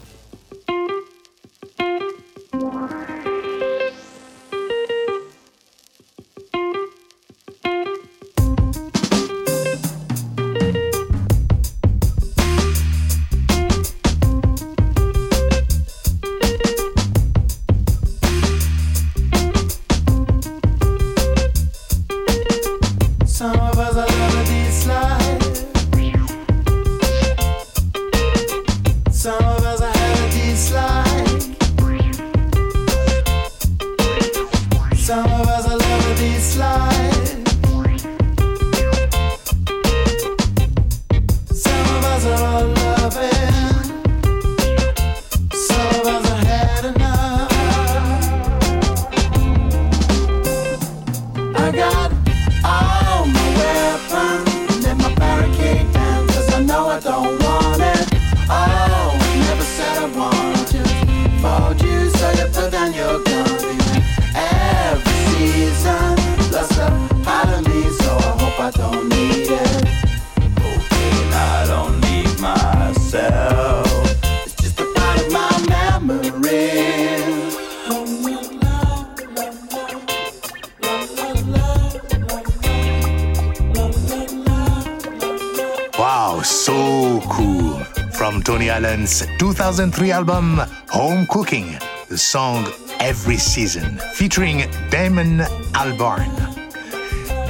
[89.64, 90.60] 2003 album
[90.90, 91.78] Home Cooking,
[92.10, 92.66] the song
[93.00, 94.58] Every Season, featuring
[94.90, 95.38] Damon
[95.72, 96.53] Albarn.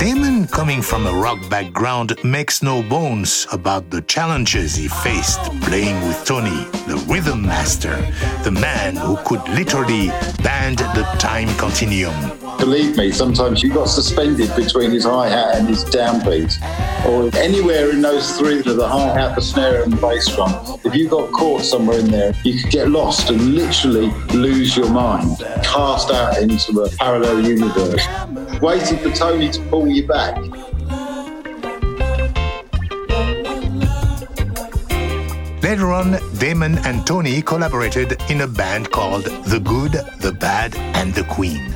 [0.04, 5.98] Damon, coming from a rock background, makes no bones about the challenges he faced playing
[6.06, 7.96] with Tony, the rhythm master,
[8.42, 10.08] the man who could literally
[10.42, 12.14] bend the time continuum.
[12.58, 16.52] Believe me, sometimes you got suspended between his hi hat and his downbeat,
[17.06, 20.52] or anywhere in those three the hi hat, the snare, and the bass drum.
[20.84, 24.90] If you got caught somewhere in there, you could get lost and literally lose your
[24.90, 28.06] mind, cast out into a parallel universe,
[28.64, 30.38] waiting for Tony to pull you back.
[35.62, 41.12] Later on, Damon and Tony collaborated in a band called The Good, The Bad, and
[41.14, 41.74] The Queen.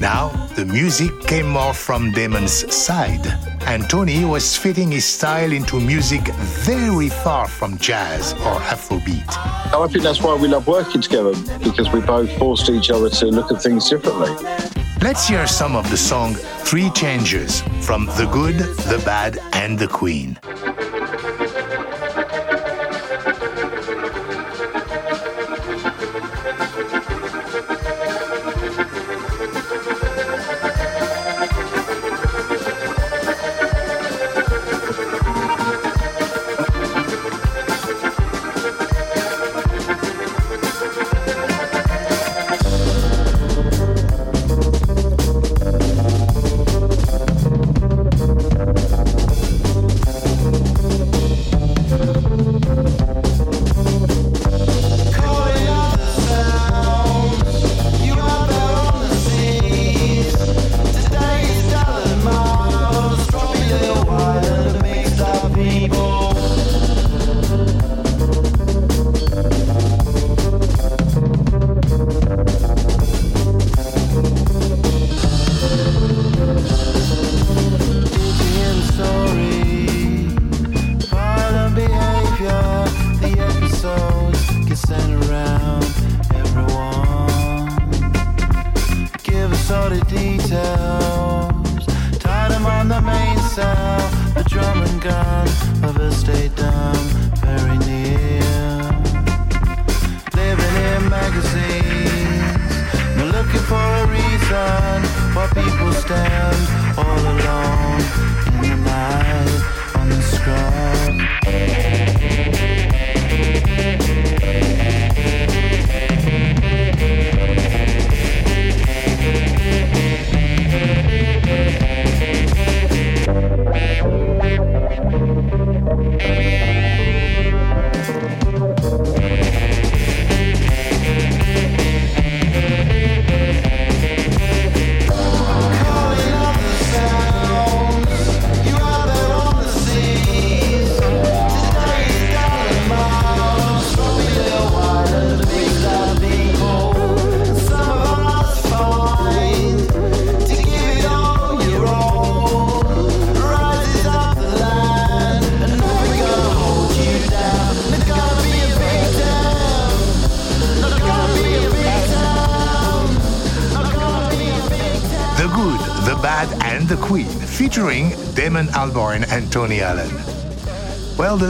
[0.00, 3.26] Now, the music came more from Damon's side,
[3.66, 6.26] and Tony was fitting his style into music
[6.66, 9.36] very far from jazz or Afrobeat.
[9.72, 13.26] I think that's why we love working together, because we both forced each other to
[13.26, 14.77] look at things differently.
[15.00, 19.86] Let's hear some of the song Three Changes from The Good, The Bad, and The
[19.86, 20.36] Queen.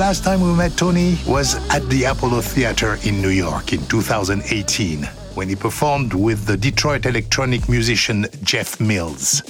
[0.09, 5.05] Last time we met Tony was at the Apollo Theater in New York in 2018
[5.35, 9.43] when he performed with the Detroit electronic musician Jeff Mills.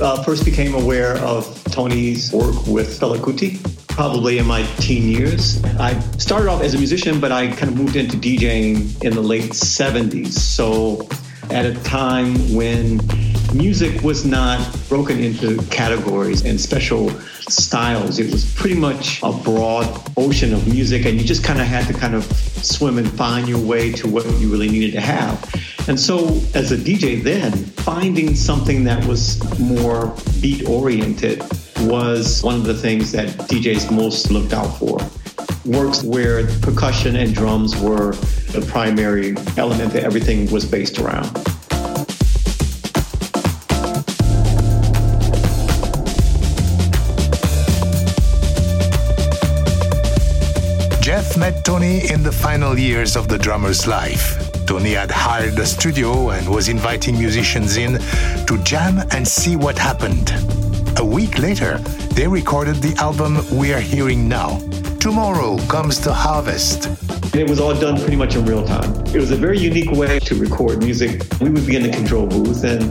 [0.00, 5.62] Uh, first became aware of Tony's work with Fela Kuti probably in my teen years.
[5.78, 9.20] I started off as a musician, but I kind of moved into DJing in the
[9.20, 10.32] late 70s.
[10.32, 11.06] So
[11.50, 13.00] at a time when
[13.54, 17.10] music was not broken into categories and special
[17.48, 18.18] styles.
[18.18, 19.86] It was pretty much a broad
[20.16, 22.24] ocean of music, and you just kind of had to kind of
[22.64, 25.42] swim and find your way to what you really needed to have.
[25.88, 31.42] And so, as a DJ then, finding something that was more beat oriented
[31.80, 34.98] was one of the things that DJs most looked out for.
[35.64, 38.14] Works where percussion and drums were
[38.56, 41.30] the primary element that everything was based around.
[51.02, 54.38] Jeff met Tony in the final years of the drummer's life.
[54.66, 57.98] Tony had hired a studio and was inviting musicians in
[58.46, 60.32] to jam and see what happened.
[60.98, 61.76] A week later,
[62.16, 64.58] they recorded the album we are hearing now.
[64.98, 66.88] Tomorrow comes the harvest.
[67.36, 68.90] And it was all done pretty much in real time.
[69.08, 71.22] It was a very unique way to record music.
[71.38, 72.82] We would be in the control booth and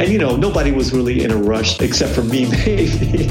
[0.00, 3.28] and you know, nobody was really in a rush except for me maybe.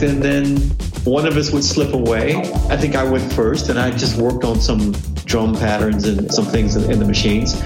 [0.00, 0.58] and then
[1.02, 2.36] one of us would slip away.
[2.70, 4.92] I think I went first and I just worked on some
[5.24, 7.60] drum patterns and some things in, in the machines.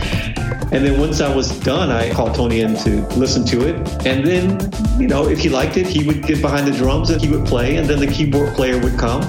[0.73, 4.07] And then once I was done, I called Tony in to listen to it.
[4.07, 7.21] And then, you know, if he liked it, he would get behind the drums and
[7.21, 9.23] he would play, and then the keyboard player would come.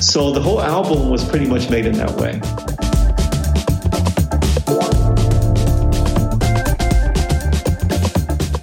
[0.00, 2.40] So the whole album was pretty much made in that way.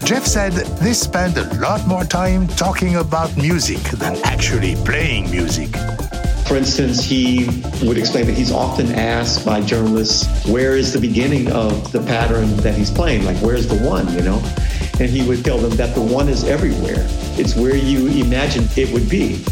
[0.05, 5.69] Jeff said they spend a lot more time talking about music than actually playing music.
[6.47, 7.45] For instance, he
[7.83, 12.55] would explain that he's often asked by journalists, where is the beginning of the pattern
[12.57, 13.25] that he's playing?
[13.25, 14.39] Like, where's the one, you know?
[14.99, 17.07] And he would tell them that the one is everywhere.
[17.35, 19.43] It's where you imagine it would be.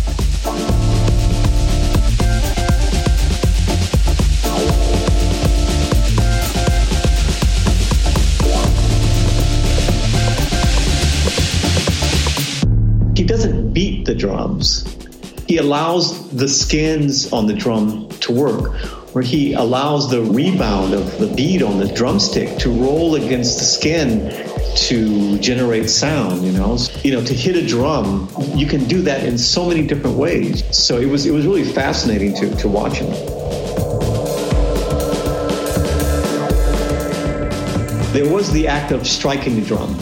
[14.51, 15.01] Drums
[15.47, 18.73] he allows the skins on the drum to work,
[19.13, 23.65] where he allows the rebound of the beat on the drumstick to roll against the
[23.65, 24.29] skin
[24.77, 26.77] to generate sound, you know.
[27.03, 30.63] You know, to hit a drum, you can do that in so many different ways.
[30.73, 33.11] So it was it was really fascinating to, to watch him.
[38.13, 39.97] There was the act of striking the drum,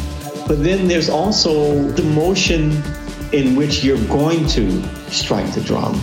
[0.47, 2.84] but then there's also the motion
[3.32, 5.99] in which you're going to strike the drum.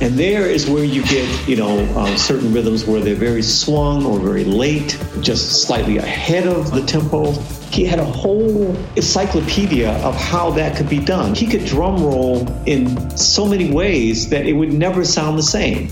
[0.00, 4.04] And there is where you get, you know, uh, certain rhythms where they're very swung
[4.04, 7.30] or very late, just slightly ahead of the tempo.
[7.70, 11.34] He had a whole encyclopedia of how that could be done.
[11.34, 15.88] He could drum roll in so many ways that it would never sound the same.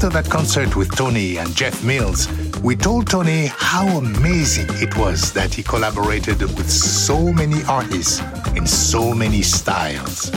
[0.00, 2.28] That concert with Tony and Jeff Mills,
[2.60, 8.20] we told Tony how amazing it was that he collaborated with so many artists
[8.54, 10.30] in so many styles.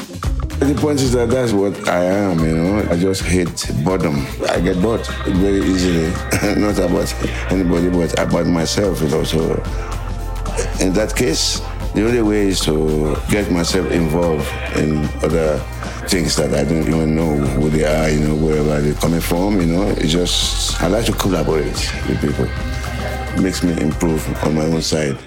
[0.59, 2.87] The point is that that's what I am, you know.
[2.89, 4.25] I just hate boredom.
[4.49, 6.09] I get bored very easily.
[6.59, 7.13] Not about
[7.51, 9.23] anybody, but about myself, you know.
[9.23, 9.39] So
[10.79, 11.59] in that case,
[11.93, 14.47] the only way is to get myself involved
[14.77, 15.61] in other
[16.09, 19.61] things that I don't even know who they are, you know, wherever they're coming from,
[19.61, 19.89] you know.
[19.89, 22.47] It's just, I like to collaborate with people.
[23.35, 25.19] It makes me improve on my own side.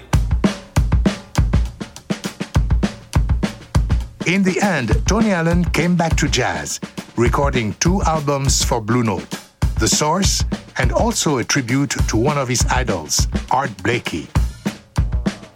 [4.25, 6.81] In the end, Tony Allen came back to jazz,
[7.15, 9.39] recording two albums for Blue Note
[9.79, 10.43] The Source
[10.77, 14.27] and also a tribute to one of his idols, Art Blakey.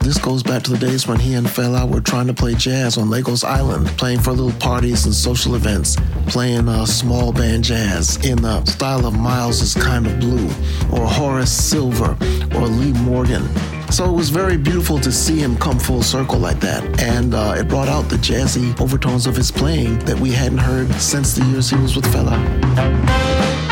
[0.07, 2.97] This goes back to the days when he and Fela were trying to play jazz
[2.97, 5.97] on Lagos Island, playing for little parties and social events,
[6.27, 10.47] playing uh, small band jazz in the style of Miles's Kind of Blue,
[10.93, 12.17] or Horace Silver,
[12.55, 13.45] or Lee Morgan.
[13.91, 17.01] So it was very beautiful to see him come full circle like that.
[17.01, 20.89] And uh, it brought out the jazzy overtones of his playing that we hadn't heard
[21.01, 23.66] since the years he was with Fela.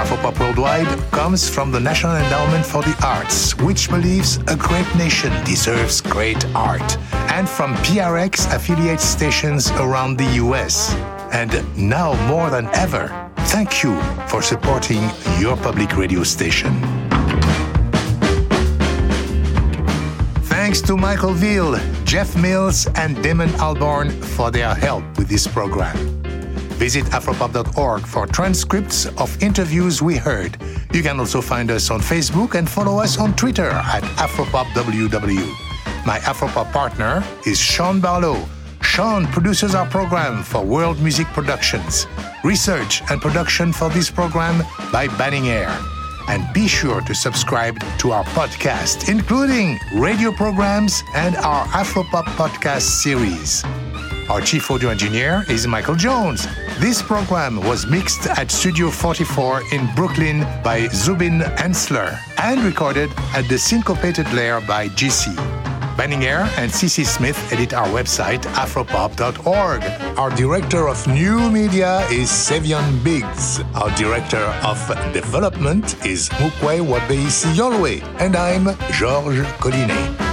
[0.00, 5.30] Afropop Worldwide comes from the National Endowment for the Arts, which believes a great nation
[5.44, 6.96] deserves great art,
[7.30, 10.94] and from PRX affiliate stations around the US.
[11.32, 13.12] And now more than ever,
[13.52, 15.02] thank you for supporting
[15.38, 16.72] your public radio station.
[20.48, 26.19] Thanks to Michael Veal, Jeff Mills, and Damon Albarn for their help with this program.
[26.80, 30.56] Visit afropop.org for transcripts of interviews we heard.
[30.94, 36.06] You can also find us on Facebook and follow us on Twitter at AfropopWW.
[36.06, 38.48] My Afropop partner is Sean Barlow.
[38.80, 42.06] Sean produces our program for World Music Productions.
[42.44, 45.78] Research and production for this program by Banning Eyre.
[46.28, 53.02] And be sure to subscribe to our podcast, including radio programs and our Afropop podcast
[53.02, 53.62] series.
[54.30, 56.46] Our chief audio engineer is Michael Jones.
[56.78, 63.48] This program was mixed at Studio 44 in Brooklyn by Zubin Ensler and recorded at
[63.48, 65.34] the Syncopated Layer by GC.
[65.96, 69.82] Banning Eyre and CC Smith edit our website, afropop.org.
[70.16, 73.58] Our director of new media is Sevion Biggs.
[73.74, 74.78] Our director of
[75.12, 78.00] development is Mukwe Wabeisi Yolwe.
[78.20, 80.29] And I'm Georges Collinet.